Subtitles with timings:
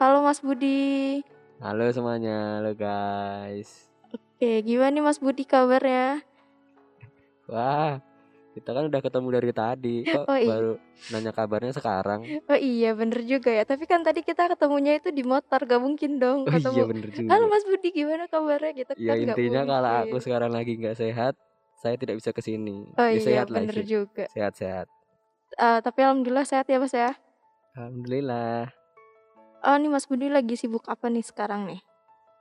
[0.00, 1.20] Halo Mas Budi.
[1.60, 3.93] Halo semuanya, halo guys.
[4.34, 6.20] Oke, gimana nih Mas Budi kabarnya?
[7.46, 8.00] Wah,
[8.56, 10.48] kita kan udah ketemu dari tadi, kok Oh, iya.
[10.50, 10.72] baru
[11.12, 12.20] nanya kabarnya sekarang?
[12.50, 13.62] Oh iya, bener juga ya.
[13.68, 16.74] Tapi kan tadi kita ketemunya itu di motor, gak mungkin dong Oh ketemu.
[16.74, 17.52] iya bener Halo juga.
[17.52, 18.72] Mas Budi, gimana kabarnya?
[18.74, 21.34] Gitu Ya kan nggak intinya kalau aku sekarang lagi nggak sehat,
[21.78, 22.90] saya tidak bisa ke sini.
[22.98, 24.24] Oh Ya iya, sehat bener sih, juga.
[24.34, 24.86] sehat-sehat.
[25.54, 27.14] Eh, tapi alhamdulillah sehat ya Mas ya.
[27.78, 28.70] Alhamdulillah.
[29.64, 31.80] Oh nih Mas Budi lagi sibuk apa nih sekarang nih?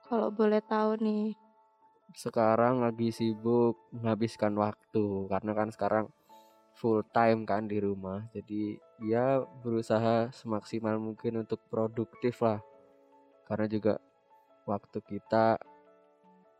[0.07, 1.33] Kalau boleh tahu nih.
[2.13, 6.05] Sekarang lagi sibuk menghabiskan waktu karena kan sekarang
[6.77, 8.29] full time kan di rumah.
[8.33, 12.61] Jadi ya berusaha semaksimal mungkin untuk produktif lah.
[13.49, 13.93] Karena juga
[14.69, 15.57] waktu kita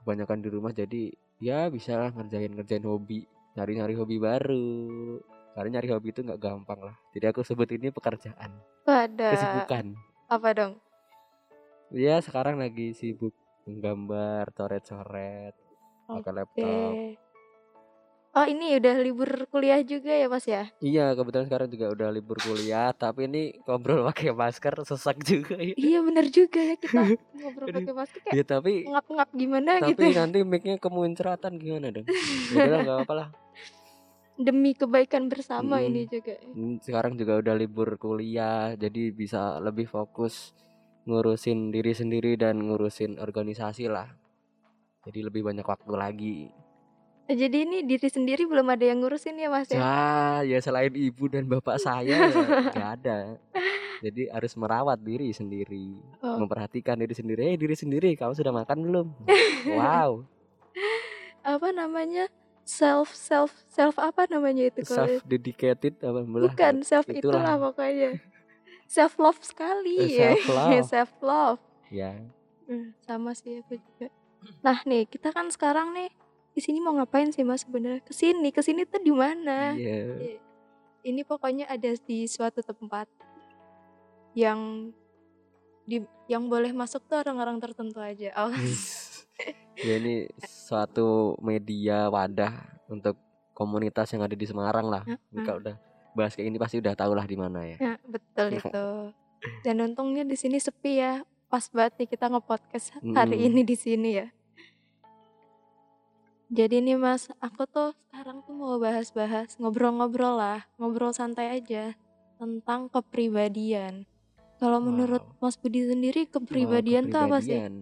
[0.02, 5.22] kebanyakan di rumah jadi ya bisa lah ngerjain-ngerjain hobi, nyari-nyari hobi baru.
[5.54, 6.96] Karena nyari hobi itu nggak gampang lah.
[7.14, 8.58] Jadi aku sebut ini pekerjaan,
[8.90, 9.86] Wadah, kesibukan.
[10.26, 10.74] apa dong?
[11.94, 13.38] Ya sekarang lagi sibuk
[13.68, 15.56] menggambar, coret-coret,
[16.08, 16.94] pakai laptop.
[18.34, 20.66] Oh ini udah libur kuliah juga ya Mas ya?
[20.82, 25.78] Iya, kebetulan sekarang juga udah libur kuliah, tapi ini ngobrol pakai masker sesak juga ya.
[25.78, 27.02] Iya bener juga ya kita
[27.40, 30.04] ngobrol pakai masker kayak Ya tapi ngap-ngap gimana tapi gitu.
[30.18, 32.08] nanti mic-nya kemuncratan gimana dong?
[32.52, 33.28] Ya udah nggak apa-apa lah.
[34.34, 35.94] Demi kebaikan bersama Mm-mm.
[35.94, 36.34] ini juga.
[36.58, 40.58] Hmm, Sekarang juga udah libur kuliah, jadi bisa lebih fokus
[41.04, 44.08] ngurusin diri sendiri dan ngurusin organisasi lah.
[45.04, 46.38] Jadi lebih banyak waktu lagi.
[47.24, 49.80] Eh, Jadi ini diri sendiri belum ada yang ngurusin ya Mas ya?
[49.80, 52.32] Ya, ya selain ibu dan bapak saya
[52.76, 53.40] ya ada.
[54.04, 56.36] Jadi harus merawat diri sendiri, Oh.
[56.44, 57.40] memperhatikan diri sendiri.
[57.52, 59.08] Eh, diri sendiri, kamu sudah makan belum?
[59.80, 60.28] Wow,
[61.40, 62.28] Apa namanya?
[62.64, 67.56] Self self self apa namanya itu self dedicated apa bukan self itulah, itulah.
[67.60, 68.24] pokoknya.
[68.94, 70.30] Self love sekali Eh, ya.
[70.38, 70.86] self-love.
[70.94, 71.62] self love.
[71.90, 72.14] Ya,
[72.64, 74.08] Hmm, sama sih aku juga.
[74.62, 76.14] Nah nih kita kan sekarang nih
[76.54, 78.00] di sini mau ngapain sih mas sebenarnya?
[78.00, 79.74] Ke sini, ke sini tuh di mana?
[79.74, 80.14] iya.
[80.14, 80.38] Iya.
[81.04, 83.10] Ini pokoknya ada di suatu tempat
[84.34, 84.90] yang
[85.84, 88.32] di yang boleh masuk tuh orang-orang tertentu aja.
[88.40, 88.54] Oh,
[89.84, 92.56] ya ini suatu media wadah
[92.88, 93.20] untuk
[93.52, 95.04] komunitas yang ada di Semarang lah.
[95.04, 95.44] Ini Mm-mm.
[95.44, 95.76] Kalau udah
[96.14, 97.78] bahas kayak ini pasti udah tau lah di mana ya.
[97.78, 98.88] ya, betul itu.
[99.66, 101.22] Dan untungnya di sini sepi ya.
[101.50, 103.48] Pas banget nih kita nge-podcast hari Mm-mm.
[103.54, 104.28] ini di sini ya.
[106.54, 111.98] Jadi nih mas, aku tuh sekarang tuh mau bahas-bahas ngobrol-ngobrol lah, ngobrol santai aja
[112.38, 114.06] tentang kepribadian.
[114.62, 115.50] Kalau menurut Wow.
[115.50, 117.58] Mas Budi sendiri Wow, kepribadian tuh apa sih?
[117.58, 117.74] kepribadian.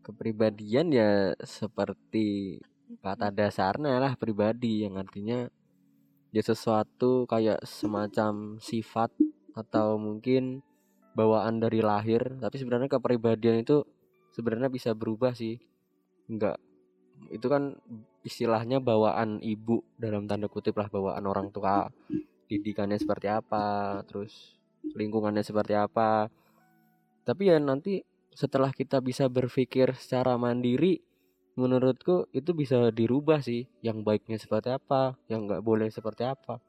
[0.00, 1.10] Kepribadian ya
[1.44, 2.58] seperti
[3.04, 5.46] kata dasarnya lah pribadi yang artinya
[6.30, 9.10] ya sesuatu kayak semacam sifat
[9.54, 10.62] atau mungkin
[11.14, 12.38] bawaan dari lahir.
[12.38, 13.82] Tapi sebenarnya kepribadian itu
[14.34, 15.58] sebenarnya bisa berubah sih.
[16.30, 16.58] Enggak
[17.28, 17.76] itu kan
[18.24, 21.92] istilahnya bawaan ibu dalam tanda kutip lah bawaan orang tua.
[22.48, 24.56] Didikannya seperti apa terus
[24.96, 26.32] lingkungannya seperti apa.
[27.28, 28.00] Tapi ya nanti
[28.32, 31.02] setelah kita bisa berpikir secara mandiri
[31.58, 36.62] menurutku itu bisa dirubah sih yang baiknya seperti apa yang nggak boleh seperti apa.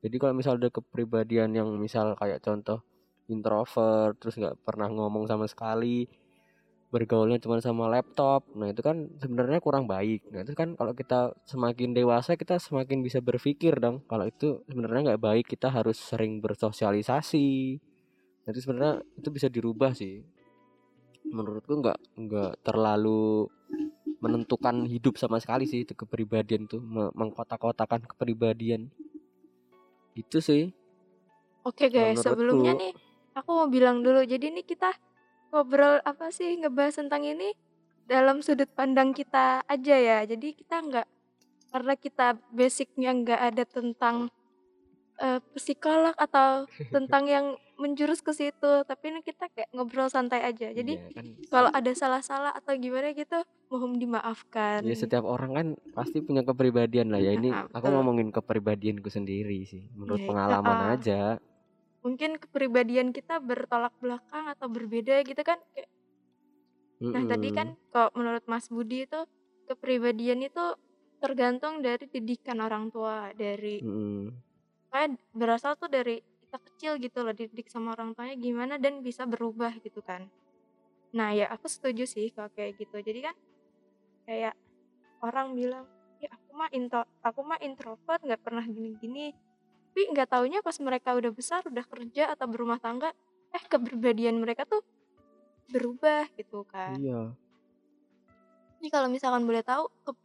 [0.00, 2.80] Jadi kalau misal ada kepribadian yang misal kayak contoh
[3.30, 6.08] introvert terus nggak pernah ngomong sama sekali
[6.90, 10.26] bergaulnya cuma sama laptop nah itu kan sebenarnya kurang baik.
[10.34, 15.14] Nah itu kan kalau kita semakin dewasa kita semakin bisa berpikir dong kalau itu sebenarnya
[15.14, 17.78] nggak baik kita harus sering bersosialisasi.
[18.42, 20.18] Jadi sebenarnya itu bisa dirubah sih.
[21.30, 23.46] Menurutku nggak nggak terlalu
[24.20, 26.80] menentukan hidup sama sekali sih itu kepribadian tuh
[27.16, 28.92] mengkotak-kotakan kepribadian.
[30.12, 30.76] Itu sih.
[31.64, 32.92] Oke guys sebelumnya nih
[33.32, 34.20] aku mau bilang dulu.
[34.24, 34.92] Jadi nih kita
[35.50, 37.52] ngobrol apa sih ngebahas tentang ini
[38.04, 40.18] dalam sudut pandang kita aja ya.
[40.28, 41.06] Jadi kita nggak
[41.70, 44.16] karena kita basicnya nggak ada tentang
[45.16, 47.46] uh, psikolog atau tentang yang
[47.80, 50.68] menjurus ke situ tapi ini kita kayak ngobrol santai aja.
[50.68, 51.26] Jadi ya, kan.
[51.48, 53.40] kalau ada salah-salah atau gimana gitu
[53.72, 54.84] mohon dimaafkan.
[54.84, 55.66] Ya setiap orang kan
[55.96, 57.32] pasti punya kepribadian lah ya.
[57.32, 61.20] Ini nah, aku ngomongin kepribadianku sendiri sih menurut ya, pengalaman uh, aja.
[62.04, 65.88] Mungkin kepribadian kita bertolak belakang atau berbeda gitu kan kayak
[67.00, 69.24] nah tadi kan kalau menurut Mas Budi itu
[69.64, 70.76] kepribadian itu
[71.16, 74.24] tergantung dari didikan orang tua dari mm.
[74.92, 79.22] kayak berasal tuh dari kita kecil gitu loh dididik sama orang tuanya gimana dan bisa
[79.22, 80.26] berubah gitu kan.
[81.14, 82.98] Nah ya aku setuju sih kalau kayak gitu.
[82.98, 83.38] Jadi kan
[84.26, 84.58] kayak
[85.22, 85.86] orang bilang
[86.18, 89.30] ya aku mah intro aku mah introvert nggak pernah gini-gini.
[89.94, 93.14] Tapi nggak taunya pas mereka udah besar udah kerja atau berumah tangga
[93.54, 94.82] eh kepribadian mereka tuh
[95.70, 96.98] berubah gitu kan.
[96.98, 97.30] Iya.
[98.82, 100.18] Ini kalau misalkan boleh tahu ke,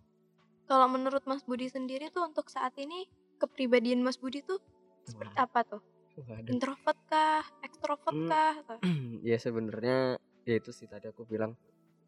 [0.66, 3.06] kalau menurut Mas Budi sendiri tuh untuk saat ini
[3.38, 4.58] kepribadian Mas Budi tuh
[5.06, 6.52] seperti apa tuh Waduh.
[6.56, 7.44] introvert kah?
[7.60, 8.56] Ekstrovert hmm, kah?
[9.30, 10.16] Ya sebenarnya
[10.48, 11.60] ya itu sih tadi aku bilang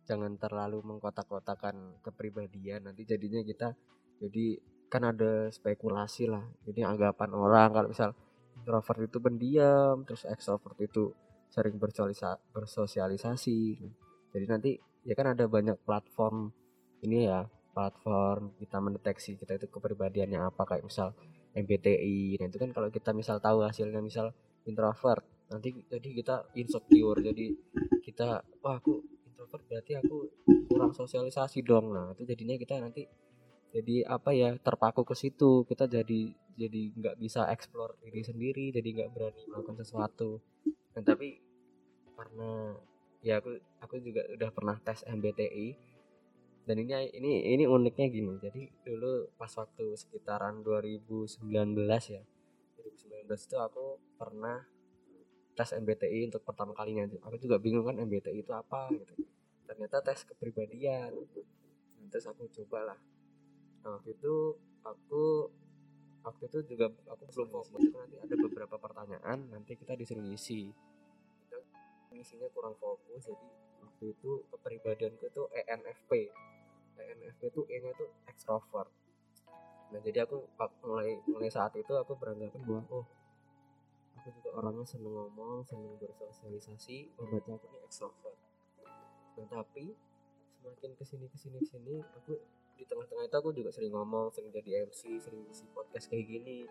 [0.07, 3.75] jangan terlalu mengkotak-kotakan kepribadian nanti jadinya kita
[4.23, 4.55] jadi
[4.87, 8.15] kan ada spekulasi lah jadi anggapan orang kalau misal
[8.55, 11.11] introvert itu pendiam terus extrovert itu
[11.51, 13.59] sering bersosialisasi.
[14.31, 14.71] Jadi nanti
[15.07, 16.51] ya kan ada banyak platform
[17.01, 21.13] ini ya platform kita mendeteksi kita itu kepribadiannya apa kayak misal
[21.57, 24.29] MBTI nah itu kan kalau kita misal tahu hasilnya misal
[24.69, 27.55] introvert nanti jadi kita insecure jadi
[28.03, 29.01] kita wah aku
[29.37, 30.17] introvert berarti aku
[30.67, 31.93] kurang sosialisasi dong.
[31.93, 33.07] Nah itu jadinya kita nanti
[33.71, 35.63] jadi apa ya terpaku ke situ.
[35.63, 40.41] Kita jadi jadi nggak bisa explore diri sendiri jadi nggak berani melakukan sesuatu.
[40.91, 41.39] Dan tapi
[42.17, 42.75] karena
[43.21, 45.77] ya aku aku juga udah pernah tes MBTI
[46.67, 48.35] dan ini ini ini uniknya gini.
[48.43, 51.39] Jadi dulu pas waktu sekitaran 2019
[52.11, 52.21] ya
[52.75, 54.67] 2019 itu aku pernah
[55.55, 57.07] tes MBTI untuk pertama kalinya.
[57.23, 59.15] Aku juga bingung kan MBTI itu apa gitu.
[59.63, 61.15] Ternyata tes kepribadian.
[62.11, 62.99] Terus aku cobalah.
[63.87, 65.47] Nah, waktu itu aku
[66.27, 67.83] waktu itu juga aku belum fokus.
[67.95, 70.75] Nanti ada beberapa pertanyaan nanti kita disuruh ngisi.
[71.47, 71.63] Kita
[72.11, 73.47] ngisinya kurang fokus jadi
[73.87, 76.11] waktu itu kepribadianku itu ENFP
[77.03, 78.89] ENFP itu E nya itu extrovert.
[79.93, 80.47] Nah jadi aku
[80.83, 83.05] mulai mulai saat itu aku beranggapan bahwa oh
[84.17, 88.37] aku juga orangnya seneng ngomong seneng bersosialisasi membaca aku ini extrovert.
[89.37, 89.95] Nah tapi
[90.57, 92.35] semakin ke sini ke sini ke sini aku
[92.77, 96.67] di tengah-tengah itu aku juga sering ngomong sering jadi MC sering isi podcast kayak gini.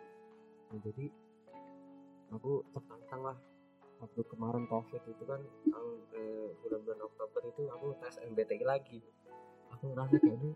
[0.70, 1.10] Nah, jadi
[2.34, 3.38] aku tertantang lah.
[3.96, 5.40] Waktu kemarin covid itu kan
[6.12, 9.00] eh, bulan-bulan Oktober itu aku tes MBTI lagi
[9.76, 10.52] aku ngerasa kayaknya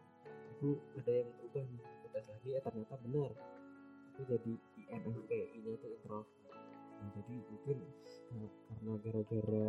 [0.57, 3.31] aku ada yang berubah nih aku tes lagi ya ternyata benar
[4.11, 5.31] aku jadi INFP
[5.61, 6.29] nya itu introvert
[6.97, 7.79] nah, jadi mungkin
[8.65, 9.69] karena gara-gara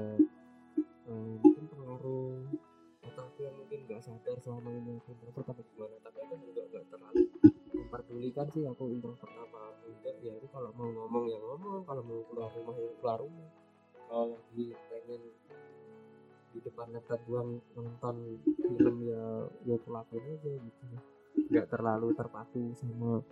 [1.12, 2.48] eh, mungkin pengaruh
[3.02, 6.62] atau aku yang mungkin nggak sadar selama ini aku introvert apa gimana tapi aku juga
[6.72, 7.24] nggak terlalu
[7.92, 10.16] memperdulikan sih aku introvert apa enggak.
[10.24, 13.50] Ya itu kalau mau ngomong ya ngomong kalau mau keluar rumah ya keluar rumah.
[14.08, 15.22] Kalau lagi pengen
[16.51, 19.24] di depan laptop buang nonton film ya
[19.63, 20.84] ya kelakuin aja gitu
[21.51, 23.24] nggak terlalu terpaku sama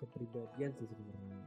[0.00, 1.38] kepribadian sih sebenarnya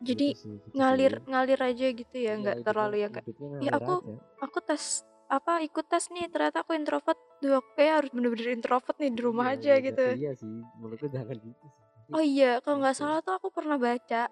[0.00, 1.28] jadi gitu sih, gitu ngalir sih.
[1.28, 3.26] ngalir aja gitu ya nggak ya, terlalu ya kayak
[3.60, 4.14] ya aku aja.
[4.44, 4.84] aku tes
[5.30, 9.20] apa ikut tes nih ternyata aku introvert Duh aku kayak harus bener-bener introvert nih di
[9.24, 12.96] rumah iya, aja iya, gitu iya sih menurutku jangan gitu sih oh iya kalau nggak
[12.98, 13.02] gitu.
[13.06, 14.22] salah tuh aku pernah baca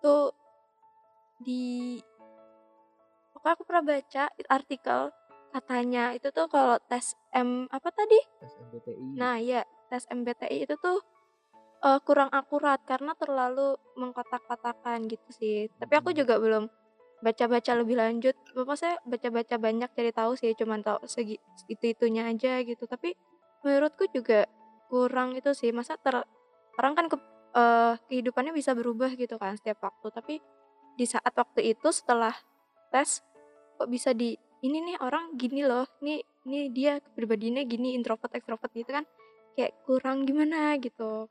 [0.00, 0.32] tuh
[1.42, 1.98] di
[3.44, 5.00] pokoknya aku pernah baca artikel
[5.52, 8.16] katanya itu tuh kalau tes M apa tadi?
[8.40, 11.04] Tes MBTI nah ya tes MBTI itu tuh
[11.84, 15.68] uh, kurang akurat karena terlalu mengkotak-kotakan gitu sih.
[15.76, 16.18] Tapi aku hmm.
[16.24, 16.64] juga belum
[17.20, 18.34] baca-baca lebih lanjut.
[18.56, 21.36] Bapak saya baca-baca banyak cari tahu sih cuman tahu segi
[21.68, 22.88] itu itunya aja gitu.
[22.88, 23.12] Tapi
[23.60, 24.48] menurutku juga
[24.88, 25.70] kurang itu sih.
[25.70, 26.24] Masa ter
[26.80, 27.16] orang kan ke,
[27.54, 30.08] uh, kehidupannya bisa berubah gitu kan setiap waktu.
[30.08, 30.34] Tapi
[30.96, 32.32] di saat waktu itu setelah
[32.88, 33.20] tes
[33.74, 38.72] kok bisa di ini nih orang gini loh nih ini dia kepribadiannya gini introvert ekstrovert
[38.72, 39.04] gitu kan
[39.54, 41.28] kayak kurang gimana gitu.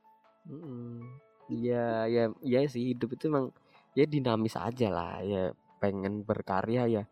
[1.51, 3.51] Iya, ya, ya sih hidup itu emang
[3.93, 5.43] ya dinamis aja lah ya
[5.77, 7.03] pengen berkarya ya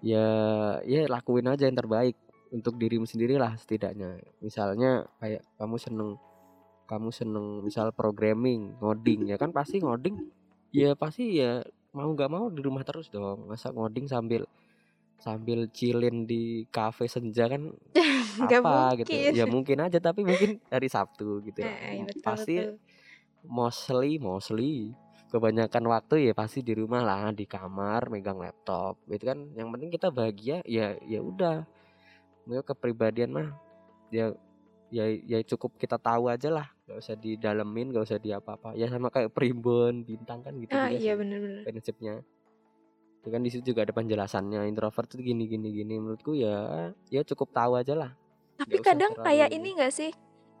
[0.00, 0.26] ya
[0.84, 2.16] ya lakuin aja yang terbaik
[2.52, 4.20] untuk dirimu sendiri lah setidaknya.
[4.44, 6.10] Misalnya kayak kamu seneng
[6.90, 10.18] kamu seneng misal programming ngoding ya kan pasti ngoding
[10.74, 14.46] ya pasti ya mau nggak mau di rumah terus dong masa ngoding sambil
[15.20, 17.68] sambil chillin di kafe senja kan
[18.46, 19.32] apa gitu mungkin.
[19.36, 21.76] ya mungkin aja tapi mungkin hari Sabtu gitu lah.
[21.92, 22.74] Eh, betul, pasti betul.
[23.44, 24.74] mostly mostly
[25.30, 29.90] kebanyakan waktu ya pasti di rumah lah di kamar megang laptop itu kan yang penting
[29.92, 31.62] kita bahagia ya ya udah
[32.66, 33.48] kepribadian mah
[34.10, 34.34] ya
[34.90, 36.66] ya ya cukup kita tahu aja lah.
[36.84, 40.90] Gak usah didalemin gak usah di apa-apa ya sama kayak primbon bintang kan gitu ah
[40.90, 41.62] iya bener-bener.
[41.62, 42.20] prinsipnya.
[43.20, 45.94] Itu kan di situ juga ada penjelasannya introvert itu gini gini gini.
[45.96, 48.10] Menurutku ya ya cukup tahu aja lah.
[48.56, 49.70] Tapi Nggak kadang kayak ini.
[49.70, 50.10] ini gak sih?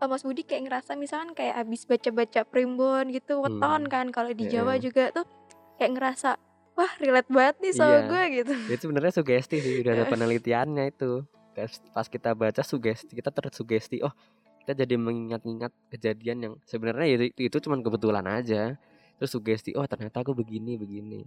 [0.00, 3.90] Eh, Mas Budi kayak ngerasa misalkan kayak abis baca-baca primbon gitu weton Hmm.
[3.90, 4.06] kan.
[4.08, 4.82] Kalau di Jawa Heeh.
[4.82, 5.24] juga tuh
[5.76, 6.30] kayak ngerasa
[6.72, 8.00] wah relate banget nih sama Iya.
[8.06, 8.54] gue gitu.
[8.68, 13.98] Itu sebenarnya sugesti sih udah ada penelitiannya itu Pas- pas kita baca sugesti kita tersugesti
[14.06, 14.14] oh
[14.62, 18.76] kita jadi mengingat-ingat kejadian yang sebenarnya itu, itu cuma kebetulan aja.
[19.16, 21.24] Terus sugesti oh ternyata aku begini begini.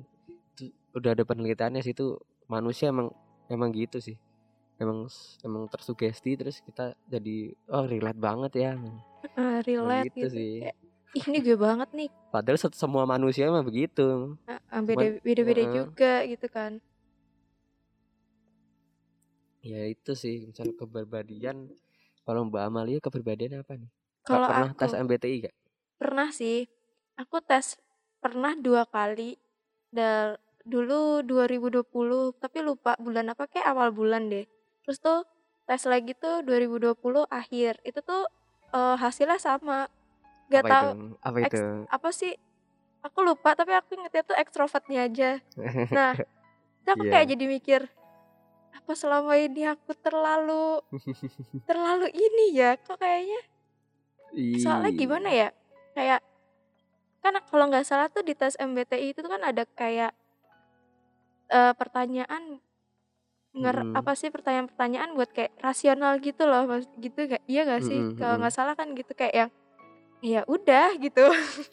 [0.56, 2.16] Itu udah ada penelitiannya sih itu
[2.46, 3.10] manusia emang
[3.50, 4.16] emang gitu sih.
[4.78, 5.10] Emang
[5.44, 8.72] emang tersugesti terus kita jadi oh relate banget ya.
[9.34, 10.54] Eh, relate gitu gitu, sih.
[11.14, 12.10] Ih ini gue banget nih.
[12.34, 14.38] Padahal semua manusia emang begitu.
[14.46, 15.74] Ah, beda beda beda Heeh.
[15.74, 16.82] juga gitu kan
[19.64, 21.72] ya itu sih misal kepribadian
[22.28, 23.90] kalau Mbak Amalia kepribadian apa nih
[24.28, 25.56] kalau pernah aku tes MBTI gak?
[25.96, 26.68] pernah sih
[27.16, 27.80] aku tes
[28.20, 29.40] pernah dua kali
[29.94, 31.84] Dal dulu 2020
[32.40, 34.44] tapi lupa bulan apa kayak awal bulan deh
[34.84, 35.24] terus tuh
[35.64, 38.28] tes lagi tuh 2020 akhir itu tuh
[38.76, 39.88] eh, hasilnya sama
[40.52, 41.00] gak apa tahu itu?
[41.24, 41.62] Apa itu?
[41.88, 42.34] apa sih
[43.04, 45.32] aku lupa tapi aku ingetnya tuh ekstrovertnya aja
[45.96, 46.12] nah
[46.84, 47.12] aku Iya.
[47.16, 47.82] kayak jadi mikir
[48.74, 50.82] apa selama ini aku terlalu
[51.70, 53.42] terlalu ini ya kok kayaknya
[54.58, 55.50] soalnya Ih, gimana ya
[55.94, 56.22] kayak
[57.22, 60.12] kan kalau nggak salah tuh di tes MBTI itu tuh kan ada kayak
[61.54, 62.60] eh, pertanyaan
[63.54, 63.94] nger Mm-mm.
[63.94, 68.18] apa sih pertanyaan-pertanyaan buat kayak rasional gitu loh mas gitu gak iya gak sih Mm-mm,
[68.18, 68.42] kalau mm-mm.
[68.42, 69.52] nggak salah kan gitu kayak yang
[70.26, 71.22] ya udah gitu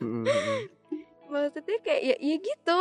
[0.04, 0.59] Mm-mm, mm-mm.
[1.33, 2.80] maksudnya kayak ya iya gitu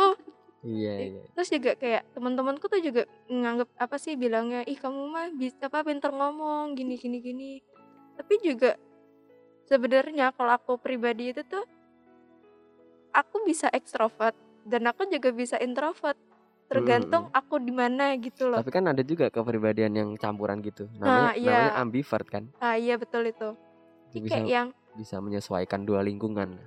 [0.60, 1.22] Iya iya.
[1.32, 5.80] terus juga kayak teman-temanku tuh juga nganggep apa sih bilangnya ih kamu mah bisa apa
[5.80, 7.50] pinter ngomong gini gini gini
[8.20, 8.76] tapi juga
[9.64, 11.64] sebenarnya kalau aku pribadi itu tuh
[13.16, 14.36] aku bisa ekstrovert
[14.68, 16.20] dan aku juga bisa introvert
[16.70, 20.86] tergantung aku di mana gitu loh Tapi kan ada juga kepribadian yang campuran gitu.
[21.02, 21.50] Nah, Namanya iya.
[21.50, 22.44] namanya ambivert kan.
[22.62, 23.58] ah iya betul itu
[24.14, 26.60] Jadi bisa kayak yang bisa menyesuaikan dua lingkungan.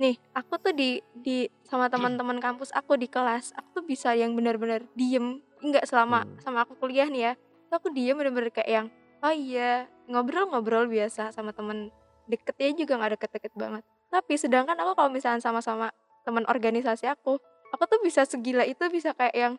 [0.00, 4.32] Nih aku tuh di di sama teman-teman kampus aku di kelas aku tuh bisa yang
[4.32, 5.44] benar-benar diem.
[5.60, 6.40] Enggak selama Hmm.
[6.40, 7.32] sama aku kuliah nih ya.
[7.68, 8.86] Tuh aku diem bener-bener kayak yang
[9.20, 11.92] oh iya ngobrol-ngobrol biasa sama temen
[12.24, 13.84] deketnya juga nggak deket-deket banget.
[14.08, 15.92] Tapi sedangkan aku kalau misalnya sama-sama
[16.24, 17.36] teman organisasi aku
[17.70, 19.54] aku tuh bisa segila itu bisa kayak yang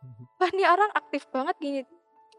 [0.40, 1.80] wah nih orang aktif banget gini.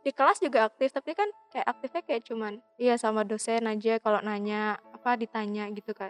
[0.02, 4.18] Di kelas juga aktif tapi kan kayak aktifnya kayak cuman iya sama dosen aja kalau
[4.25, 6.10] nanya apa ditanya gitu kan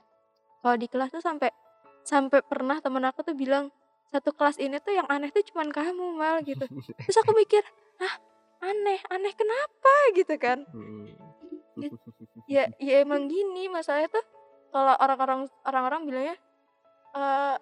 [0.65, 1.53] kalau di kelas tuh sampai
[2.01, 3.69] sampai pernah temen aku tuh bilang
[4.10, 6.65] satu kelas ini tuh yang aneh tuh cuman kamu mal gitu.
[7.05, 7.62] Terus aku mikir
[8.01, 8.17] ah
[8.65, 9.93] aneh aneh kenapa?
[10.17, 10.65] gitu kan.
[12.45, 14.25] Ya ya emang gini masalahnya tuh
[14.69, 16.38] kalau orang-orang orang-orang bilangnya
[17.17, 17.55] eh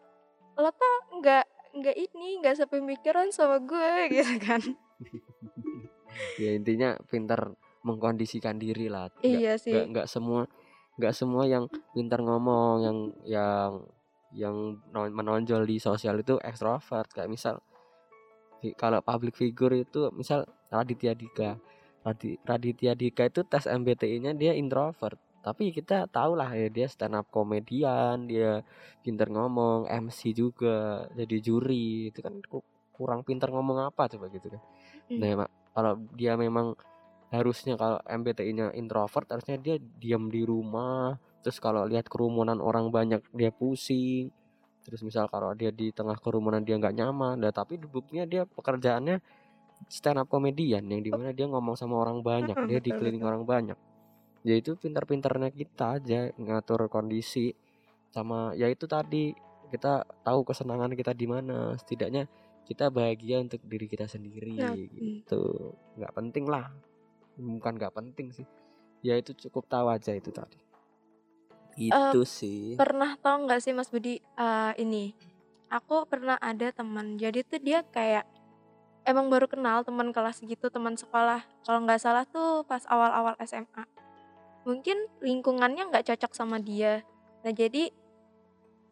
[0.60, 1.46] lo tuh nggak
[1.80, 4.60] nggak ini nggak sepemikiran sama gue gitu kan.
[6.36, 7.56] Ya intinya pintar
[7.88, 9.08] mengkondisikan diri lah.
[9.18, 9.72] Nggak- iya sih.
[9.72, 10.52] nggak semua
[10.98, 13.72] nggak semua yang pintar ngomong yang yang
[14.34, 14.56] yang
[14.90, 17.10] non- menonjol di sosial itu ekstrovert.
[17.14, 17.56] Kayak misal
[18.80, 21.60] kalau public figure itu misal Raditya Dika.
[22.04, 25.20] Radi- Raditya Dika itu tes MBTI-nya dia introvert.
[25.44, 28.64] Tapi kita tahu lah ya dia stand up komedian dia
[29.04, 32.10] pintar ngomong MC juga jadi juri.
[32.10, 32.64] Itu kan ku-
[32.96, 34.62] kurang pintar ngomong apa coba gitu kan.
[35.12, 35.20] Hmm.
[35.20, 36.78] nah mak- kalau dia memang
[37.34, 41.18] harusnya kalau MBTI-nya introvert harusnya dia diam di rumah.
[41.42, 44.30] Terus kalau lihat kerumunan orang banyak dia pusing.
[44.86, 49.18] Terus misal kalau dia di tengah kerumunan dia nggak nyaman nah tapi buktinya dia pekerjaannya
[49.88, 53.44] stand up komedian yang di mana dia ngomong sama orang banyak Mm-mm, dia dikelilingi orang
[53.44, 53.80] banyak.
[54.44, 57.58] Ya itu pintar-pintarnya kita aja ngatur kondisi.
[58.14, 59.34] Sama ya itu tadi
[59.74, 61.74] kita tahu kesenangan kita di mana.
[61.82, 62.30] Setidaknya
[62.64, 65.74] kita bahagia untuk diri kita sendiri Nah, gitu.
[65.98, 66.93] Nggak penting lah
[67.38, 68.48] bukan nggak penting sih.
[69.04, 70.60] Ya itu cukup tahu aja itu tadi.
[71.74, 72.78] Itu sih.
[72.78, 75.14] pernah tau nggak sih Mas Budi eh, ini?
[75.74, 77.18] Aku pernah ada teman.
[77.18, 78.30] Jadi tuh dia kayak
[79.04, 81.42] emang baru kenal teman kelas gitu teman sekolah.
[81.66, 83.84] Kalau nggak salah tuh pas awal-awal SMA
[84.64, 87.04] mungkin lingkungannya nggak cocok sama dia.
[87.44, 87.92] Nah jadi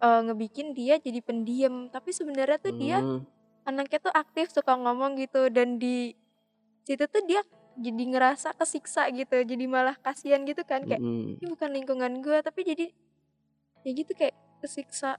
[0.02, 1.88] eh, ngebikin dia jadi pendiam.
[1.88, 3.24] Tapi sebenarnya tuh dia Hmm,
[3.64, 5.48] anaknya tuh aktif suka ngomong gitu.
[5.54, 6.12] Dan di
[6.84, 7.42] situ tuh dia
[7.82, 11.42] jadi ngerasa kesiksa gitu jadi malah kasihan gitu kan kayak mm-mm.
[11.42, 12.86] ini bukan lingkungan gue tapi jadi
[13.82, 15.18] ya gitu kayak kesiksa.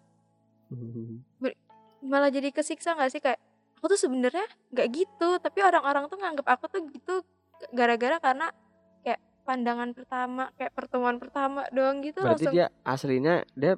[2.03, 3.21] Malah jadi kesiksa nggak sih?
[3.23, 3.43] Kayak
[3.83, 7.27] aku tuh sebenarnya nggak gitu tapi orang-orang tuh nganggap aku tuh gitu
[7.75, 8.55] gara-gara karena
[9.03, 13.75] kayak pandangan pertama kayak pertemuan pertama doang gitu berarti langsung dia aslinya dia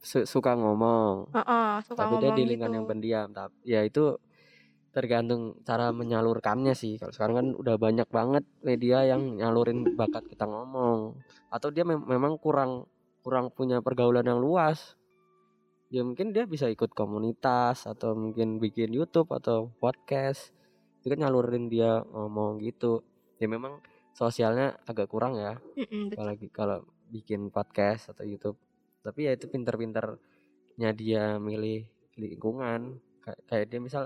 [0.00, 1.28] su- suka ngomong.
[1.36, 2.50] Heeh, suka tapi dia ngomong di gitu.
[2.56, 4.16] lingkungan yang pendiam tapi ya itu
[4.90, 6.98] tergantung cara menyalurkannya sih.
[6.98, 11.14] Kalau sekarang kan udah banyak banget media yang nyalurin bakat kita ngomong.
[11.50, 12.90] Atau dia mem- memang kurang
[13.22, 14.98] kurang punya pergaulan yang luas.
[15.90, 20.54] Ya mungkin dia bisa ikut komunitas atau mungkin bikin YouTube atau podcast.
[21.02, 23.02] Itu kan nyalurin dia ngomong gitu.
[23.38, 23.82] Ya memang
[24.14, 25.58] sosialnya agak kurang ya.
[26.14, 28.58] Apalagi kalau bikin podcast atau YouTube.
[29.02, 31.86] Tapi ya itu pinter-pinternya dia milih
[32.18, 32.98] lingkungan.
[33.22, 34.04] Kay- kayak dia misal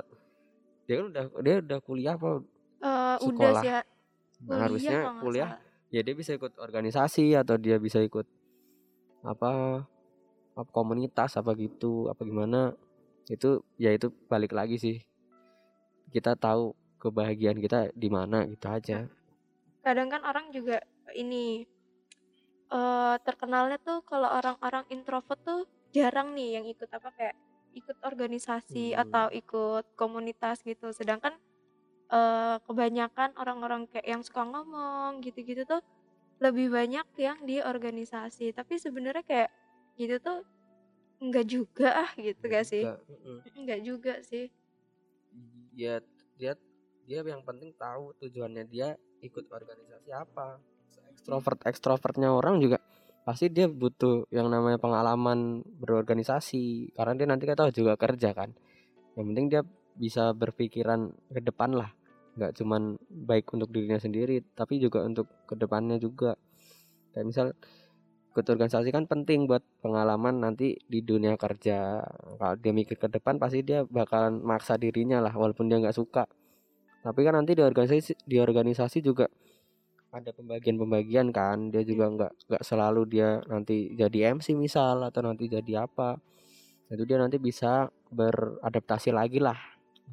[0.84, 3.62] dia kan udah dia udah kuliah apa udah sekolah.
[3.62, 3.80] sih ya,
[4.44, 5.88] Nah, kuliah harusnya kuliah salah.
[5.88, 8.26] ya dia bisa ikut organisasi atau dia bisa ikut
[9.24, 9.80] apa
[10.54, 12.76] apa komunitas apa gitu apa gimana
[13.32, 14.96] itu ya itu balik lagi sih
[16.12, 19.08] kita tahu kebahagiaan kita di mana gitu aja
[19.80, 20.84] kadang kan orang juga
[21.16, 21.64] ini
[22.68, 25.64] eh terkenalnya tuh kalau orang-orang introvert tuh
[25.94, 27.36] jarang nih yang ikut apa kayak
[27.74, 29.02] ikut organisasi Hmm.
[29.06, 30.90] atau ikut komunitas gitu.
[30.94, 31.34] Sedangkan
[32.12, 35.82] eh kebanyakan orang-orang kayak yang suka ngomong gitu-gitu tuh
[36.38, 38.54] lebih banyak yang di organisasi.
[38.54, 39.50] Tapi sebenarnya kayak
[39.98, 40.38] gitu tuh
[41.22, 42.84] enggak juga ah gitu gak sih?
[43.54, 44.50] enggak juga sih.
[45.74, 45.98] Ya
[46.38, 46.54] dia
[47.04, 50.60] dia yang penting tahu tujuannya dia ikut organisasi apa.
[51.14, 52.83] Ekstrovert ekstrovertnya orang juga
[53.24, 58.52] pasti dia butuh yang namanya pengalaman berorganisasi karena dia nanti kan tahu juga kerja kan.
[59.16, 59.62] Yang penting dia
[59.96, 61.90] bisa berpikiran ke depan lah.
[62.36, 66.36] Nggak cuman baik untuk dirinya sendiri tapi juga untuk ke depannya juga.
[67.16, 67.46] Kayak misal
[68.34, 68.44] ikut
[68.90, 72.04] kan penting buat pengalaman nanti di dunia kerja.
[72.36, 76.28] Kalau dia mikir ke depan pasti dia bakalan maksa dirinya lah walaupun dia nggak suka.
[77.00, 79.30] Tapi kan nanti di organisasi di organisasi juga
[80.14, 85.50] ada pembagian-pembagian kan dia juga nggak nggak selalu dia nanti jadi MC misal atau nanti
[85.50, 86.22] jadi apa.
[86.86, 89.58] Itu dia nanti bisa beradaptasi lagi lah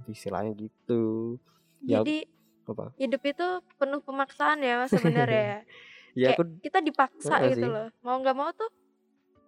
[0.10, 1.38] istilahnya gitu.
[1.86, 2.26] Ya, jadi
[2.66, 2.96] apa?
[2.98, 5.60] hidup itu penuh pemaksaan ya sebenarnya ya.
[6.18, 7.70] Kayak aku kita dipaksa gitu sih.
[7.70, 7.88] loh.
[8.02, 8.68] Mau nggak mau tuh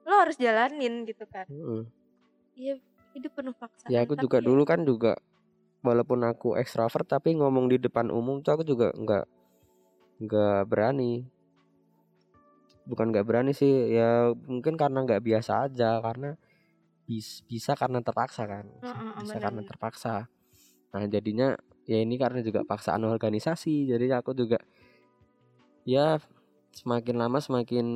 [0.05, 1.49] lo harus jalanin gitu kan.
[2.53, 2.77] Iya
[3.13, 4.45] hidup penuh paksaan ya aku juga ya.
[4.49, 5.13] dulu kan juga
[5.85, 9.25] walaupun aku ekstrovert tapi ngomong di depan umum tuh aku juga nggak
[10.21, 11.25] nggak berani.
[12.83, 16.35] Bukan nggak berani sih ya mungkin karena nggak biasa aja karena
[17.07, 18.65] bis, bisa karena terpaksa kan.
[19.21, 20.27] Bisa karena terpaksa.
[20.91, 21.55] Nah jadinya
[21.87, 24.59] ya ini karena juga paksaan organisasi jadi aku juga
[25.83, 26.15] ya
[26.71, 27.87] semakin lama semakin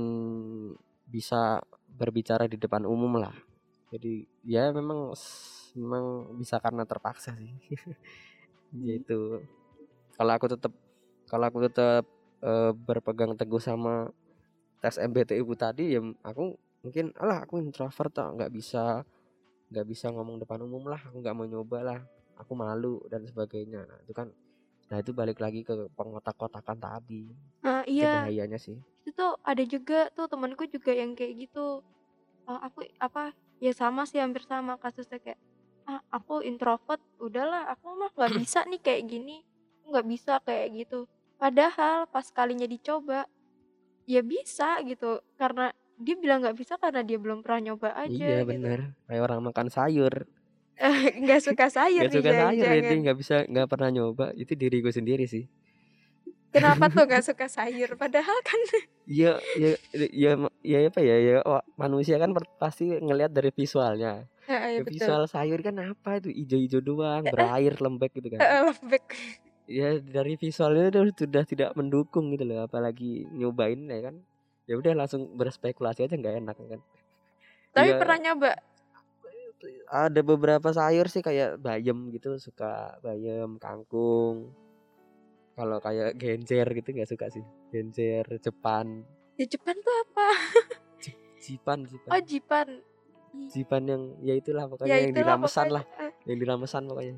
[1.07, 3.33] bisa berbicara di depan umum lah.
[3.89, 5.15] Jadi ya memang
[5.77, 7.53] memang bisa karena terpaksa sih.
[8.75, 9.41] Gitu.
[10.19, 10.73] Kalau aku tetap
[11.27, 12.03] kalau aku tetap
[12.43, 14.11] eh, berpegang teguh sama
[14.79, 19.03] tes MBTI tadi ya aku mungkin alah aku introvert tak nggak bisa
[19.67, 21.99] nggak bisa ngomong depan umum lah aku nggak mau nyoba lah
[22.37, 23.83] aku malu dan sebagainya.
[23.83, 24.29] Nah itu kan
[24.87, 27.27] nah itu balik lagi ke pengotak-kotakan tadi.
[27.59, 28.23] Nah, iya.
[28.23, 28.79] Bahayanya sih.
[29.03, 31.83] Itu tuh ada juga tuh temanku juga yang kayak gitu.
[32.47, 35.39] Eh, aku apa ya sama sih hampir sama kasusnya kayak
[35.87, 39.43] ah aku introvert udahlah aku mah nggak bisa nih kayak gini
[39.87, 43.25] nggak bisa kayak gitu padahal pas kalinya dicoba
[44.09, 45.21] ya bisa gitu.
[45.37, 48.49] Karena dia bilang nggak bisa karena dia belum pernah nyoba aja iya gitu.
[48.53, 48.93] bener.
[49.09, 50.13] Kayak orang makan sayur.
[51.25, 54.25] Nggak suka sayur nggak suka sayur jangan jadi nggak bisa nggak pernah nyoba.
[54.37, 55.49] Itu diriku sendiri sih.
[56.53, 57.97] Kenapa tuh nggak suka sayur?
[57.97, 58.59] Padahal kan
[59.07, 59.71] Iya, ya,
[60.11, 60.31] ya,
[60.67, 64.27] ya apa ya, ya wah, manusia kan pasti ngelihat dari visualnya.
[64.45, 64.99] ya, Ya, betul.
[64.99, 66.27] visual sayur kan apa itu?
[66.29, 68.39] Hijau-hijau doang, berair, lembek gitu kan.
[68.43, 69.05] Lembek
[69.67, 74.15] Ya dari visualnya itu sudah tidak mendukung gitu loh, apalagi nyobain ya kan.
[74.63, 76.81] Ya udah langsung berspekulasi aja nggak enak kan.
[77.71, 78.51] tapi Ya, pernah nyoba
[79.87, 84.51] ada beberapa sayur sih kayak bayam gitu suka bayam kangkung
[85.53, 89.01] kalau kayak genjer gitu nggak suka sih genjer Jepang
[89.37, 90.27] Ya Jepang tuh apa?
[91.43, 92.67] jipan jipan Oh Jipan.
[93.47, 95.75] jipan yang ya itulah pokoknya Ya yang di itulah ramesan pokoknya.
[95.77, 95.83] lah
[96.25, 97.15] yang di ramesan pokoknya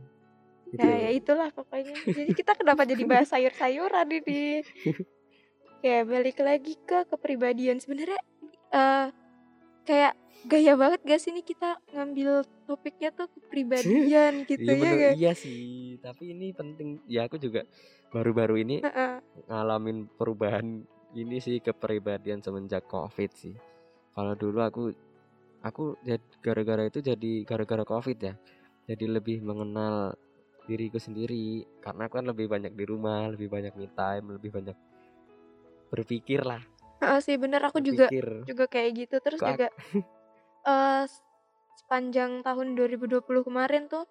[0.74, 1.96] gitu Ya, ya itulah pokoknya.
[2.06, 4.62] Jadi kita kenapa jadi bahas sayur-sayuran ini?
[5.80, 8.20] Ya balik lagi ke kepribadian sebenarnya
[8.76, 9.08] eh
[9.88, 10.14] kayak
[10.48, 15.14] gaya banget gak sih nih kita ngambil topiknya tuh kepribadian gitu iya ya bener gak?
[15.16, 17.64] iya sih tapi ini penting ya aku juga
[18.12, 19.20] baru-baru ini Heeh.
[19.48, 20.84] ngalamin perubahan
[21.16, 23.56] ini sih kepribadian semenjak covid sih
[24.16, 24.82] kalau dulu aku
[25.64, 26.00] aku
[26.40, 28.34] gara-gara itu jadi gara-gara covid ya
[28.88, 30.16] jadi lebih mengenal
[30.70, 31.66] diriku sendiri.
[31.82, 34.78] Karena aku kan lebih banyak di rumah lebih banyak me time lebih banyak
[35.90, 36.62] berpikir lah.
[37.02, 37.66] Heeh sih bener.
[37.66, 38.46] Aku juga berpikir.
[38.46, 39.16] juga kayak gitu.
[39.18, 39.68] Terus Kok juga
[40.70, 41.04] eh
[41.82, 44.06] sepanjang tahun 2020 kemarin tuh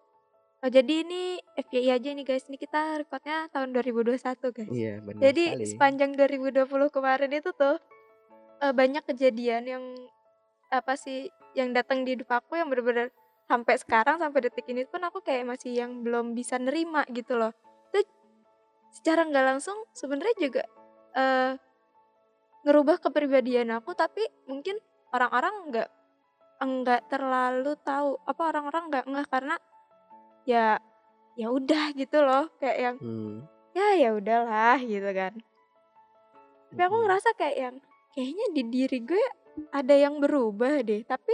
[0.67, 1.39] eh, jadi ini
[1.71, 2.51] FYI aja nih guys.
[2.51, 4.19] Ini kita recordnya tahun 2021
[4.51, 4.71] guys.
[4.75, 5.67] Iya benar jadi sekali.
[5.71, 7.79] sepanjang 2020 kemarin itu tuh
[8.67, 9.85] eh, banyak kejadian yang
[10.69, 13.09] apa sih yang datang di hidup aku yang bener-bener
[13.49, 17.57] sampai sekarang sampai detik ini pun aku kayak masih yang belum bisa nerima gitu loh
[17.91, 18.05] itu
[18.93, 20.63] secara nggak langsung sebenarnya juga
[21.17, 21.53] eh
[22.69, 24.77] ngerubah kepribadian aku tapi mungkin
[25.17, 25.89] orang-orang nggak
[26.61, 29.57] enggak terlalu tahu apa orang-orang nggak nggak karena
[30.45, 30.77] ya
[31.39, 33.47] ya udah gitu loh kayak yang hmm.
[33.73, 35.33] ya ya udahlah gitu kan
[36.69, 37.05] tapi aku mm-mm.
[37.09, 37.77] ngerasa kayak yang
[38.13, 39.25] kayaknya di diri gue
[39.73, 41.33] ada yang berubah deh tapi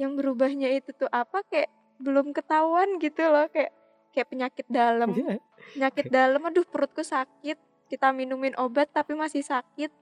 [0.00, 1.70] yang berubahnya itu tuh apa kayak
[2.02, 3.70] belum ketahuan gitu loh kayak
[4.10, 5.10] kayak penyakit dalam.
[5.74, 7.58] Penyakit dalam aduh perutku sakit
[7.90, 9.92] kita minumin obat tapi masih sakit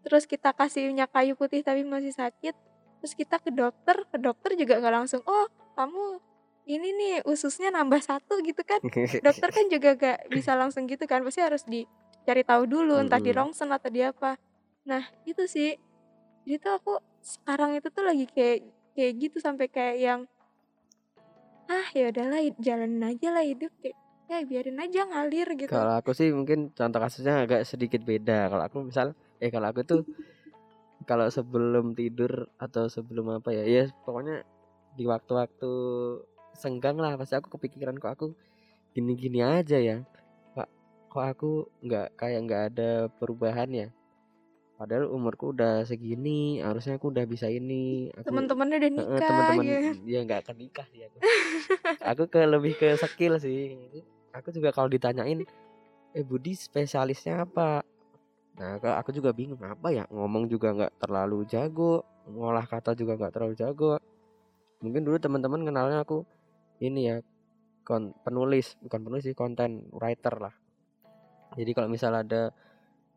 [0.00, 2.56] terus kita kasih minyak kayu putih tapi masih sakit
[3.00, 6.20] terus kita ke dokter ke dokter juga nggak langsung oh kamu
[6.68, 8.78] ini nih ususnya nambah satu gitu kan.
[9.26, 13.34] Dokter kan juga gak bisa langsung gitu kan pasti harus dicari tahu dulu entah di
[13.34, 13.50] Mm-mm.
[13.50, 14.38] rongsen atau di apa.
[14.86, 15.74] Nah itu sih.
[16.46, 20.20] Jadi tuh aku sekarang itu tuh lagi kayak kayak gitu sampai kayak yang
[21.70, 23.96] ah ya udahlah jalanin aja lah hidup kayak
[24.30, 28.46] ya biarin aja ngalir gitu Kalau aku sih mungkin contoh kasusnya agak sedikit beda.
[28.46, 30.00] Kalau aku misal eh kalau aku tuh
[31.10, 34.46] kalau sebelum tidur atau sebelum apa ya, ya pokoknya
[34.94, 35.72] di waktu-waktu
[36.54, 38.26] senggang lah pasti aku kepikiran kok aku
[38.94, 40.06] gini-gini aja ya.
[40.54, 40.68] Kok
[41.10, 41.50] kok aku
[41.82, 43.88] nggak kayak nggak ada perubahan ya.
[44.80, 48.08] Padahal umurku udah segini, harusnya aku udah bisa ini.
[48.24, 49.64] Teman-temannya udah nikah teman-teman
[50.08, 51.20] ya nggak akan nikah sih aku.
[52.00, 53.76] aku ke lebih ke skill sih.
[54.32, 55.44] Aku juga kalau ditanyain,
[56.16, 57.84] eh Budi spesialisnya apa?
[58.56, 63.20] Nah, kalau aku juga bingung apa ya ngomong juga nggak terlalu jago, ngolah kata juga
[63.20, 64.00] nggak terlalu jago.
[64.80, 66.24] Mungkin dulu teman-teman kenalnya aku
[66.80, 67.16] ini ya
[67.84, 70.56] kon penulis, bukan penulis sih content writer lah.
[71.52, 72.48] Jadi kalau misal ada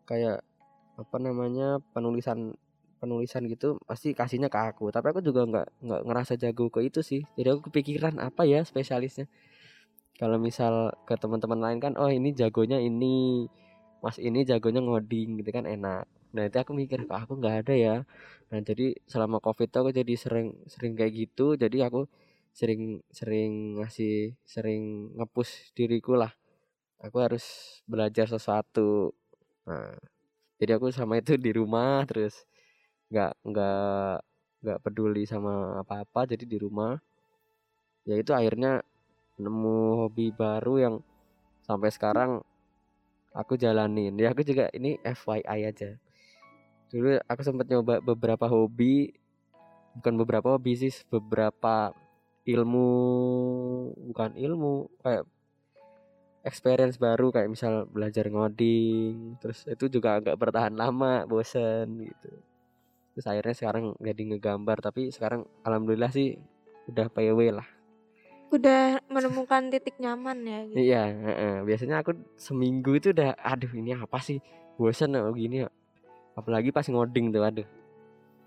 [0.04, 0.44] kayak
[1.02, 2.54] apa namanya penulisan
[3.02, 4.88] penulisan gitu pasti kasihnya ke aku.
[4.96, 7.22] Tapi aku juga nggak nggak ngerasa jago ke itu sih.
[7.36, 9.28] Jadi aku kepikiran apa ya spesialisnya.
[10.20, 13.46] Kalau misal ke teman-teman lain kan oh ini jagonya ini
[14.04, 16.06] mas ini jagonya ngoding gitu kan enak.
[16.36, 17.96] Nah itu aku mikir kok aku nggak ada ya?
[18.52, 21.56] Nah jadi selama covid tuh aku jadi sering sering kayak gitu.
[21.60, 22.08] Jadi aku
[22.54, 26.32] sering sering ngasih sering ngepush diriku lah.
[27.06, 27.44] Aku harus
[27.90, 29.12] belajar sesuatu.
[29.68, 30.13] Nah
[30.64, 32.48] jadi aku sama itu di rumah terus
[33.12, 34.16] nggak nggak
[34.64, 36.96] nggak peduli sama apa-apa jadi di rumah.
[38.08, 38.80] Ya itu akhirnya
[39.36, 40.96] nemu hobi baru yang
[41.68, 42.40] sampai sekarang
[43.36, 44.16] aku jalanin.
[44.16, 46.00] Ya aku juga ini FYI aja.
[46.88, 49.12] Dulu aku sempat nyoba beberapa hobi
[50.00, 51.92] bukan beberapa sih beberapa
[52.48, 52.90] ilmu
[54.16, 55.28] bukan ilmu kayak
[56.44, 62.32] experience baru kayak misal belajar ngoding terus itu juga agak bertahan lama bosen gitu.
[63.16, 66.36] Terus akhirnya sekarang jadi ngegambar tapi sekarang alhamdulillah sih
[66.92, 67.68] udah PW lah.
[68.54, 70.78] Udah menemukan titik nyaman ya gitu.
[70.78, 71.56] iya heeh.
[71.66, 74.38] biasanya aku seminggu itu udah aduh ini apa sih?
[74.76, 75.70] Bosen oh gini ya?
[76.36, 77.68] Apalagi pas ngoding tuh aduh.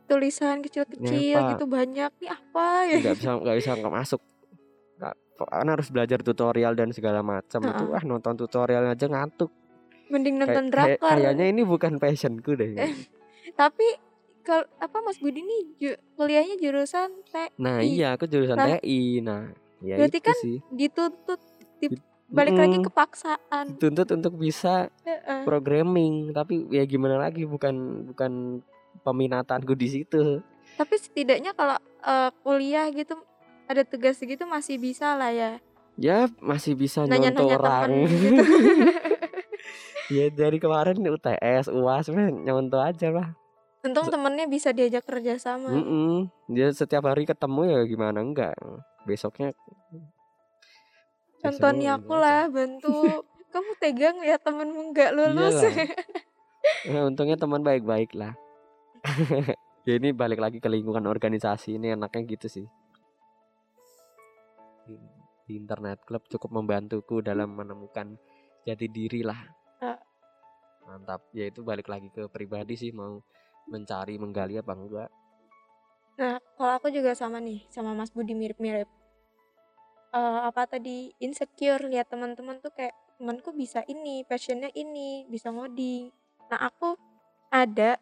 [0.06, 2.12] Tulisan kecil-kecil gitu banyak.
[2.22, 2.87] Nih apa?
[2.87, 4.20] Ya nggak bisa nggak bisa nggak masuk
[5.38, 7.92] Karena harus belajar tutorial dan segala macam itu Heeh.
[7.92, 9.53] ah nonton tutorial aja ngantuk
[10.07, 12.72] mending nonton kayak- drakor kayaknya ini bukan passionku deh
[13.61, 13.87] tapi
[14.40, 18.79] kalau apa Mas Budi nih ju- kuliahnya jurusan teh nah iya aku jurusan Nah.
[18.79, 21.40] TI nah ya Berarti itu kan sih dituntut
[21.77, 22.87] di- balik lagi Mm-mm.
[22.87, 25.42] kepaksaan dituntut untuk bisa Heeh.
[25.42, 27.75] programming tapi ya gimana lagi bukan
[28.07, 28.62] bukan
[29.03, 30.40] peminatanku di situ
[30.72, 33.18] tapi setidaknya kalau eh, kuliah gitu
[33.66, 35.50] ada tugas gitu masih bisa lah ya.
[35.96, 37.90] Ya masih bisa nanya-nanya nyontoh orang.
[38.07, 38.42] gitu.
[40.14, 43.35] Ya dari kemarin UTS UAS nyontoh aja lah.
[43.83, 46.26] Untung temennya bisa diajak kerja sama Mm-mm.
[46.50, 48.55] dia setiap hari ketemu ya gimana enggak?
[49.02, 49.50] Besoknya
[51.42, 53.02] contohnya aku lah bantu.
[53.55, 55.59] Kamu tegang ya temenmu nggak lulus.
[56.90, 58.35] Nah, untungnya teman baik-baik lah.
[59.87, 62.66] Ya ini balik lagi ke lingkungan organisasi ini enaknya gitu sih
[65.46, 68.18] di, internet club cukup membantuku dalam menemukan
[68.66, 69.38] jati diri lah
[69.80, 69.98] Ah.
[70.87, 73.22] mantap ya itu balik lagi ke pribadi sih mau
[73.70, 75.11] mencari menggali apa enggak
[76.16, 78.88] Nah, kalau aku juga sama nih, sama Mas Budi mirip-mirip.
[80.16, 86.09] Eh, apa tadi insecure lihat teman-teman tuh kayak temanku bisa ini, passionnya ini, bisa ngoding.
[86.48, 86.96] Nah, aku
[87.52, 88.00] ada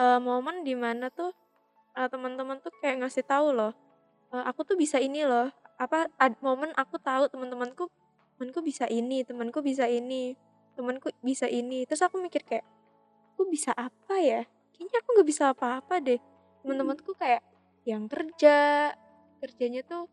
[0.00, 1.36] eh, momen di mana tuh
[2.00, 3.72] eh, teman-teman tuh kayak ngasih tahu loh,
[4.32, 5.52] "Eh, aku tuh bisa ini loh.
[5.80, 7.90] Apa ad- momen aku tahu teman-temanku,
[8.38, 10.38] temanku bisa ini, temanku bisa ini,
[10.78, 11.82] temanku bisa ini.
[11.86, 12.64] Terus aku mikir kayak,
[13.34, 14.46] aku bisa apa ya?
[14.74, 16.20] Kayaknya aku nggak bisa apa-apa deh.
[16.62, 17.42] Teman-temanku kayak
[17.84, 18.90] yang kerja
[19.44, 20.08] kerjanya tuh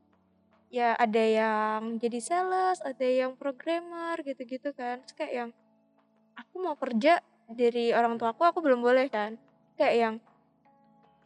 [0.68, 5.04] ya ada yang jadi sales ada yang programmer gitu-gitu kan.
[5.06, 5.50] Terus kayak yang
[6.36, 7.22] aku mau kerja
[7.52, 9.36] dari orang tua aku aku belum boleh kan.
[9.76, 10.16] Kayak yang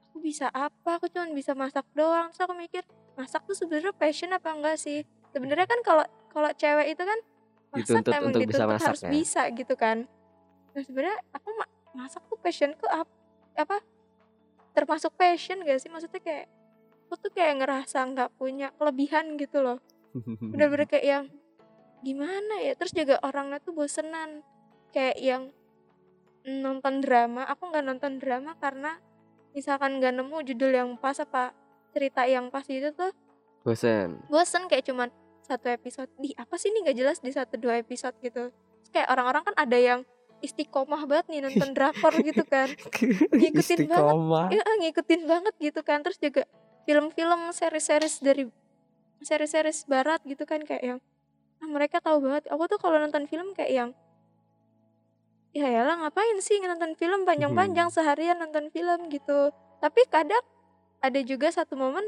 [0.09, 0.97] aku bisa apa?
[0.97, 2.29] Aku cuma bisa masak doang.
[2.31, 2.83] Terus aku mikir
[3.15, 5.03] masak tuh sebenarnya passion apa enggak sih?
[5.31, 7.19] Sebenarnya kan kalau kalau cewek itu kan
[7.71, 9.09] masak Dituntut emang untuk bisa dituntut masak harus ya?
[9.11, 9.97] bisa gitu kan.
[10.75, 13.17] Nah sebenarnya aku ma- masak tuh passionku ap-
[13.55, 13.77] apa
[14.75, 15.87] termasuk passion gak sih?
[15.87, 16.45] Maksudnya kayak
[17.07, 19.79] aku tuh kayak ngerasa nggak punya kelebihan gitu loh.
[20.51, 21.25] Bener-bener kayak yang
[22.03, 22.75] gimana ya?
[22.75, 24.43] Terus juga orangnya tuh bosenan.
[24.91, 25.43] Kayak yang
[26.45, 29.01] nonton drama aku nggak nonton drama karena
[29.57, 31.57] misalkan nggak nemu judul yang pas apa
[31.95, 33.15] cerita yang pas itu tuh
[33.63, 34.19] bosen.
[34.27, 35.07] Bosen kayak cuman
[35.45, 36.11] satu episode.
[36.19, 38.51] Di apa sih ini nggak jelas di satu dua episode gitu.
[38.51, 39.99] Terus kayak orang-orang kan ada yang
[40.43, 42.67] istiqomah banget nih nonton drakor gitu kan.
[43.31, 44.59] Ngikutin banget.
[44.59, 46.03] Iya ngikutin banget gitu kan.
[46.03, 46.43] Terus juga
[46.83, 48.43] film-film series-series dari
[49.23, 50.99] series-series barat gitu kan kayak yang
[51.63, 52.45] ah, mereka tahu banget.
[52.51, 53.89] Aku tuh kalau nonton film kayak yang
[55.55, 57.23] ya lah ngapain sih nonton film?
[57.23, 59.49] Panjang-panjang seharian nonton film gitu.
[59.79, 60.43] Tapi kadang
[61.11, 62.03] ada juga satu momen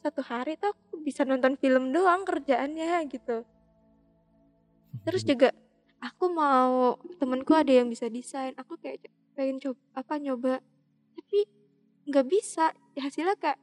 [0.00, 3.42] satu hari tuh aku bisa nonton film doang kerjaannya gitu.
[5.02, 5.50] Terus juga
[5.98, 9.02] aku mau temenku ada yang bisa desain aku kayak
[9.34, 10.54] pengen coba apa nyoba.
[11.18, 11.38] Tapi
[12.06, 13.58] nggak bisa hasilnya kayak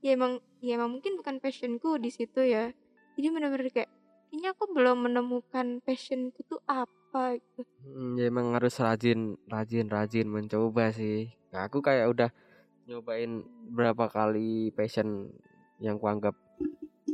[0.00, 2.70] ya emang ya emang mungkin bukan passionku di situ ya.
[3.18, 3.90] Jadi bener-bener kayak
[4.30, 7.66] kayaknya aku belum menemukan passionku tuh apa gitu.
[7.82, 11.34] Hmm, ya emang harus rajin, rajin, rajin mencoba sih.
[11.50, 12.30] Nah, aku kayak udah
[12.90, 15.30] nyobain berapa kali passion
[15.78, 16.34] yang kuanggap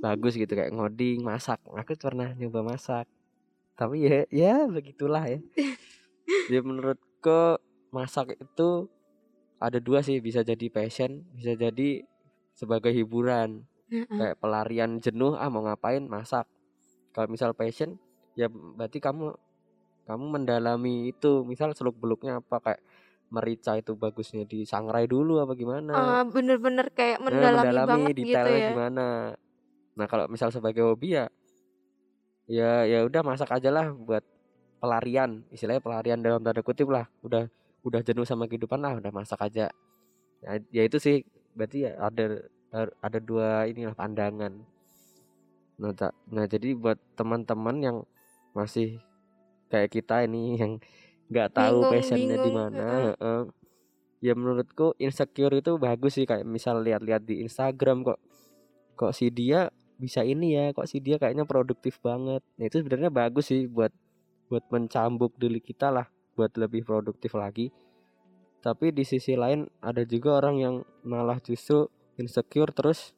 [0.00, 1.60] bagus gitu kayak ngoding, masak.
[1.76, 3.04] Aku pernah nyoba masak.
[3.76, 5.40] Tapi ya, ya begitulah ya.
[6.50, 7.62] Ya menurutku
[7.94, 8.90] masak itu
[9.62, 12.02] ada dua sih, bisa jadi passion, bisa jadi
[12.50, 13.62] sebagai hiburan.
[13.86, 14.10] Heeh.
[14.10, 16.50] Kayak pelarian jenuh, ah mau ngapain masak.
[17.14, 17.94] Kalau misal passion,
[18.34, 19.38] ya berarti kamu
[20.06, 22.82] kamu mendalami itu misal seluk beluknya apa kayak
[23.26, 25.92] merica itu bagusnya disangrai dulu apa gimana?
[25.94, 28.70] Eh, bener-bener kayak Nah, mendalami, banget gitu detailnya ya.
[28.70, 29.06] gimana.
[29.96, 31.24] Nah kalau misal sebagai hobi ya
[32.46, 34.22] ya ya udah masak aja lah buat
[34.78, 35.42] pelarian.
[35.50, 37.08] Istilahnya pelarian dalam tanda kutip lah.
[37.24, 37.48] Udah
[37.82, 39.72] udah jenuh sama kehidupan lah udah masak aja.
[40.44, 41.26] Ya, ya itu sih.
[41.56, 42.44] Berarti ya ada
[43.02, 44.52] ada dua inilah pandangan.
[45.76, 47.96] Nah, ta- nah jadi buat teman-teman yang
[48.56, 48.96] masih
[49.68, 50.72] kayak kita ini yang
[51.26, 52.88] nggak tahu Bingung, passionnya di mana
[54.24, 58.18] ya menurutku insecure itu bagus sih kayak misal lihat-lihat di Instagram kok
[58.96, 62.44] kok si dia bisa ini ya kok si dia kayaknya produktif banget.
[62.60, 63.92] Nah, itu sebenarnya bagus sih buat
[64.48, 67.72] buat mencambuk diri kita lah buat lebih produktif lagi.
[68.60, 73.12] Tapi di sisi lain ada juga orang yang malah justru insecure terus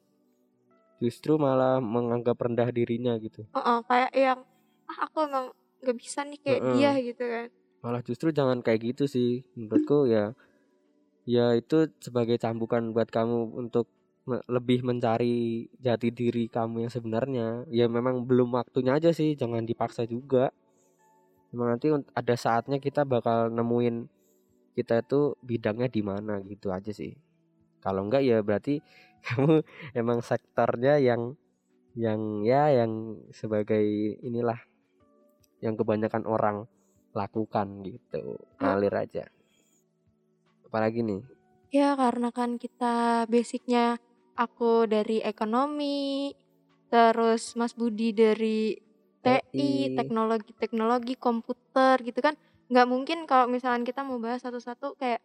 [0.99, 3.47] justru malah menganggap rendah dirinya gitu.
[3.55, 4.39] Heeh, kayak yang
[4.89, 5.45] ah aku emang
[5.79, 6.73] nggak bisa nih kayak Heeh.
[6.75, 7.47] dia gitu kan
[7.79, 9.43] malah justru jangan kayak gitu sih.
[9.55, 10.35] Menurutku ya
[11.29, 13.85] ya itu sebagai cambukan buat kamu untuk
[14.29, 17.47] lebih mencari jati diri kamu yang sebenarnya.
[17.73, 20.53] Ya memang belum waktunya aja sih jangan dipaksa juga.
[21.49, 24.05] Memang nanti ada saatnya kita bakal nemuin
[24.77, 27.17] kita itu bidangnya di mana gitu aja sih.
[27.81, 28.83] Kalau enggak ya berarti
[29.25, 29.65] kamu
[29.97, 31.35] emang sektornya yang
[31.97, 33.83] yang ya yang sebagai
[34.21, 34.61] inilah
[35.59, 36.57] yang kebanyakan orang
[37.15, 39.25] lakukan gitu ngalir aja
[40.65, 41.21] apalagi nih
[41.69, 43.97] ya karena kan kita basicnya
[44.39, 46.31] aku dari ekonomi,
[46.87, 48.71] terus Mas Budi dari
[49.19, 49.67] TI, TI.
[49.99, 52.39] teknologi-teknologi komputer gitu kan.
[52.71, 55.19] Nggak mungkin kalau misalkan kita mau bahas satu-satu kayak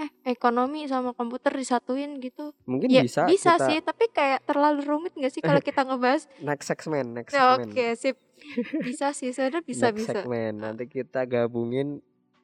[0.00, 2.54] eh ekonomi sama komputer disatuin gitu.
[2.64, 6.30] Mungkin Ya bisa bisa kita sih, tapi kayak terlalu rumit nggak sih kalau kita ngebahas?
[6.46, 7.74] next segmen, next Ya, segmen.
[7.74, 8.16] Oke, sip.
[8.82, 10.12] Bisa sih, sebenarnya bisa next bisa.
[10.22, 10.60] segmen.
[10.60, 12.02] Nanti kita gabungin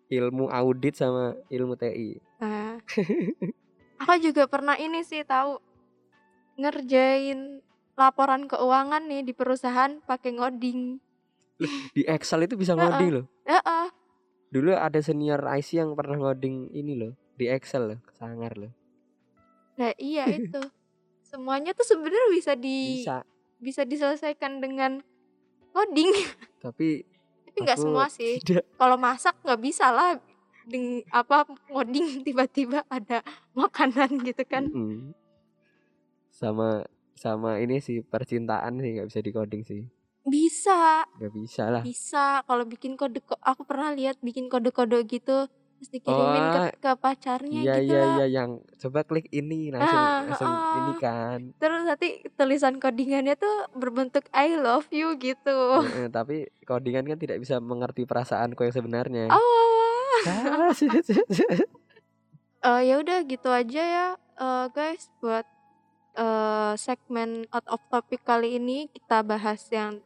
[0.09, 2.19] ilmu audit sama ilmu TI.
[2.41, 2.81] Nah,
[4.03, 5.61] aku juga pernah ini sih tahu
[6.59, 7.61] ngerjain
[7.99, 11.03] laporan keuangan nih di perusahaan pakai ngoding.
[11.93, 13.27] Di Excel itu bisa ngoding loh.
[13.45, 13.87] Heeh.
[14.49, 18.73] Dulu ada senior IC yang pernah ngoding ini loh di Excel loh, sangar loh.
[19.79, 20.59] Nah, iya itu.
[21.23, 23.23] Semuanya tuh sebenarnya bisa di Bisa,
[23.61, 25.05] bisa diselesaikan dengan
[25.79, 26.11] ngoding.
[26.59, 27.07] tapi
[27.47, 28.43] Tapi nggak semua sih.
[28.75, 30.19] Kalau masak nggak bisa lah
[30.67, 33.23] deng apa ngoding tiba-tiba ada
[33.55, 34.67] makanan gitu kan.
[34.67, 35.15] Mm-mm.
[36.29, 39.83] Sama sama ini sih percintaan sih nggak bisa dikoding sih.
[40.23, 41.83] Bisa, Nggak bisa lah.
[41.83, 42.45] bisa.
[42.45, 46.91] Kalau bikin kode ko- aku pernah lihat bikin kode-kode gitu terus dikirimin ke, Oh, ke
[46.99, 48.11] pacarnya Iya gitu iya lah.
[48.13, 50.99] iya yang coba klik ini langsung Ah, langsung ini heeh.
[50.99, 51.41] kan.
[51.55, 55.87] Terus nanti tulisan codingannya tuh berbentuk I love you gitu.
[56.11, 59.25] Tapi codingan kan tidak bisa mengerti perasaanku yang sebenarnya.
[59.31, 59.47] Oh.
[60.27, 60.75] Ah,
[62.59, 65.47] Eh, ya udah gitu aja ya eh, guys buat
[66.15, 70.03] eh, segmen out of topic kali ini kita bahas yang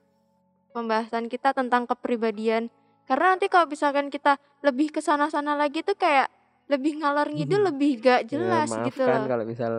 [0.71, 2.69] pembahasan kita tentang kepribadian.
[3.13, 6.33] Karena nanti kalau misalkan kita lebih ke sana-sana lagi tuh kayak
[6.73, 9.29] lebih ngalor ngidul, lebih gak Ya, jelas gitu maafkan loh.
[9.29, 9.73] kalau misal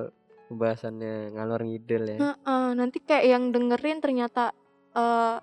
[0.46, 2.18] pembahasannya ngalor ngidul ya.
[2.22, 4.54] Heeh, nanti kayak yang dengerin ternyata
[4.94, 5.38] eh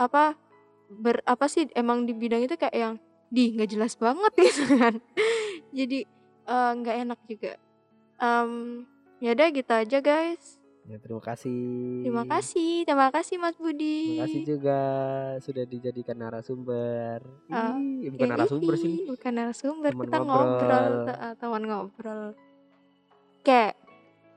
[0.00, 0.40] apa
[0.88, 2.94] ber apa sih emang di bidang itu kayak yang
[3.28, 4.96] di nggak jelas banget gitu kan.
[5.68, 6.08] Jadi
[6.48, 7.52] eh, nggak enak juga.
[8.16, 8.50] Em
[9.20, 10.56] ya udah gitu aja guys.
[10.88, 11.60] Ya, terima kasih.
[12.00, 14.00] Terima kasih, terima kasih Mas Budi.
[14.08, 14.80] Terima kasih juga
[15.44, 17.20] sudah dijadikan narasumber.
[17.52, 18.96] Ah, Ih, bukan Ih, narasumber ih, sih.
[19.04, 20.64] Bukan narasumber, Teman kita ngobrol,
[21.04, 21.12] ngobrol.
[21.12, 22.22] eh, teman ngobrol.
[23.44, 23.64] Oke,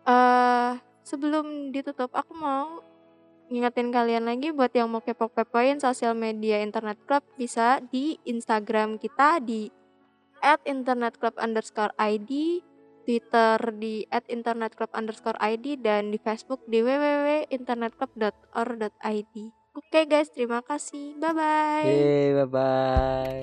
[0.04, 0.72] eh
[1.08, 2.84] sebelum ditutup aku mau
[3.48, 9.40] ngingetin kalian lagi buat yang mau kepo-kepoin sosial media internet club bisa di Instagram kita
[9.40, 9.72] di
[10.68, 12.60] @internetclub underscore id,
[13.04, 19.36] Twitter di @internetclub underscore id dan di Facebook di www.internetclub.or.id.
[19.72, 21.16] Oke guys, terima kasih.
[21.16, 21.88] Bye bye.
[21.88, 23.40] Yeay, bye bye.